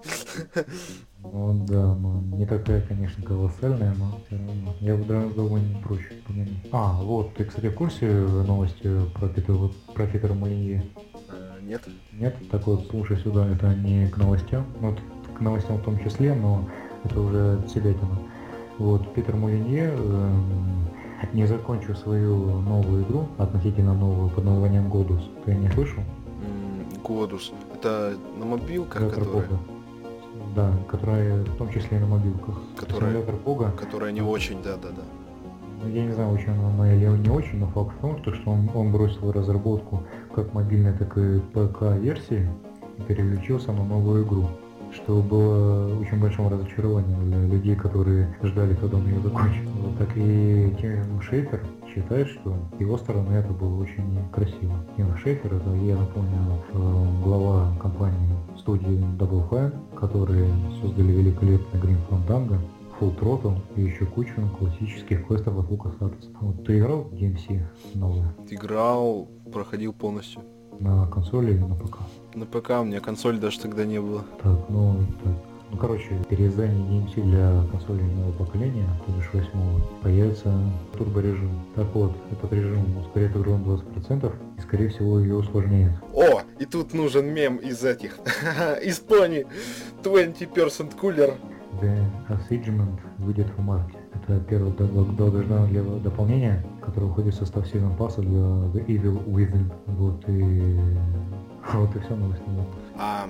[1.21, 4.75] Ну да, ну не такая, конечно, колоссальная, но все равно.
[4.81, 6.49] Я Dragon's Dogma не прочь погонять.
[6.71, 10.85] А, вот, ты, кстати, в курсе новости про Питера, про Питера Молинье?
[11.29, 11.83] Э, Нет?
[12.13, 12.37] Нет?
[12.51, 15.01] Так вот, слушай сюда, это не к новостям, ну, вот
[15.37, 16.69] к новостям в том числе, но
[17.05, 18.19] это уже себятина.
[18.79, 20.87] Вот, Питер Молинье эм,
[21.33, 25.23] не закончил свою новую игру, относительно новую, под названием Godus.
[25.45, 26.03] Ты не слышал?
[27.03, 27.53] Годус.
[27.75, 29.61] Это на мобилках, Симулятор которая, Бога.
[30.55, 32.55] Да, которая в том числе и на мобилках.
[32.77, 35.03] Которая- Симулятор Бога которая не очень, да-да-да.
[35.83, 38.51] Ну, Я не знаю, очень она или не очень, но факт в том, что, что
[38.51, 40.03] он, он бросил разработку
[40.35, 42.49] как мобильной, так и ПК-версии
[42.99, 44.49] и переключился на новую игру.
[44.95, 49.69] Что было очень большим разочарованием для людей, которые ждали, когда он ее закончит.
[49.83, 54.75] Вот так и Тим Шейфер считает, что его стороны это было очень красиво.
[54.97, 60.49] Тим Шейфер, это, я напомню, э, глава компании студии Double Fine, которые
[60.81, 62.59] создали великолепный Grim Fandango,
[63.01, 66.35] Full Throttle и еще кучу классических квестов от LucasArts.
[66.41, 67.63] Вот ты играл в DMC
[67.95, 70.43] новый Играл, проходил полностью.
[70.81, 71.99] на консоли или на ПК?
[72.39, 74.23] На ПК у меня консоль даже тогда не было.
[74.41, 75.33] Так, ну, так,
[75.73, 80.55] ну короче, переиздание DMC для консолей нового поколения, то бишь восьмого, появится
[80.97, 81.51] турборежим.
[81.75, 85.95] Так вот, этот режим ускоряет игру на 20% и, скорее всего, ее усложняет.
[86.15, 88.21] О, и тут нужен мем из этих.
[88.85, 89.45] из Pony
[90.05, 91.35] 20% Cooler.
[91.83, 93.99] The Assignment выйдет в марте.
[94.15, 99.73] Это первое долгожданное дополнение, которое входит в состав сезон пасса для The Evil Within.
[99.87, 100.79] Вот и...
[101.73, 102.43] Вот и все новости.
[102.97, 103.29] А,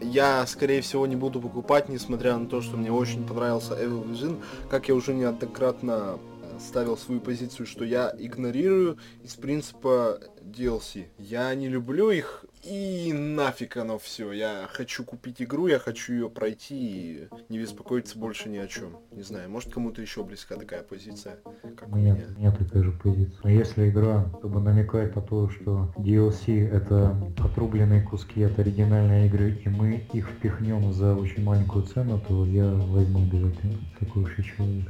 [0.00, 4.42] я, скорее всего, не буду покупать, несмотря на то, что мне очень понравился Evil Within.
[4.68, 6.18] Как я уже неоднократно
[6.60, 11.06] ставил свою позицию, что я игнорирую из принципа DLC.
[11.18, 14.32] Я не люблю их, и нафиг оно все.
[14.32, 18.96] Я хочу купить игру, я хочу ее пройти и не беспокоиться больше ни о чем.
[19.12, 22.16] Не знаю, может кому-то еще близка такая позиция, как у меня.
[22.36, 23.40] У меня такая же позиция.
[23.44, 29.58] Но если игра чтобы намекает на то, что DLC это отрубленные куски от оригинальной игры,
[29.64, 34.86] и мы их впихнем за очень маленькую цену, то я возьму обязательно такой уж человек.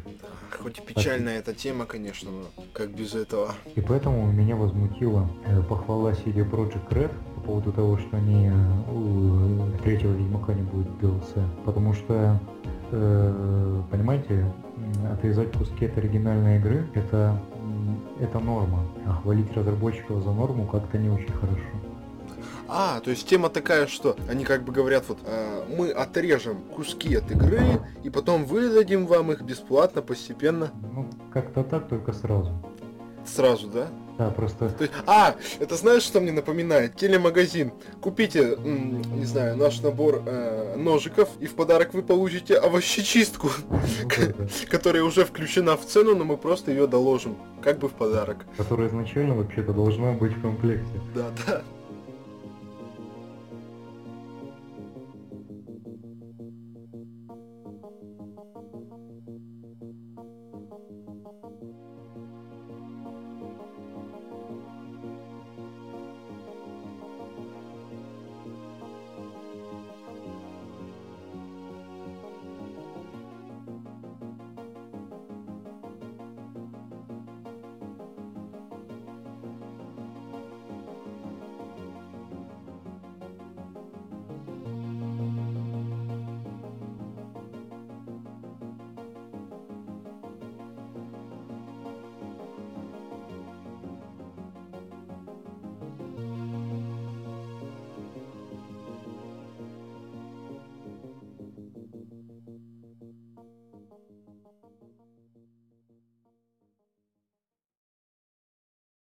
[0.62, 3.54] Хоть и печальная эта тема, конечно, но как без этого.
[3.74, 8.92] И поэтому меня возмутила э, похвала CD Project Red по поводу того, что они э,
[8.92, 11.46] у третьего Ведьмака не будет DLC.
[11.64, 12.40] Потому что,
[12.90, 14.52] э, понимаете,
[15.12, 17.40] отрезать куски от оригинальной игры это,
[18.20, 18.80] это норма.
[19.06, 21.85] А хвалить разработчиков за норму как-то не очень хорошо.
[22.68, 27.14] А, то есть тема такая, что они как бы говорят, вот э, мы отрежем куски
[27.14, 30.70] от игры и потом выдадим вам их бесплатно, постепенно.
[30.92, 32.52] Ну, как-то так, только сразу.
[33.24, 33.88] Сразу, да?
[34.18, 34.70] Да, просто...
[34.70, 36.96] То есть, а, это знаешь, что мне напоминает?
[36.96, 37.72] Телемагазин.
[38.00, 45.02] Купите, не знаю, наш набор э, ножиков, и в подарок вы получите овощечистку, ну, которая
[45.02, 48.38] уже включена в цену, но мы просто ее доложим, как бы в подарок.
[48.56, 51.00] Которая изначально вообще-то должна быть в комплекте.
[51.14, 51.62] Да, да.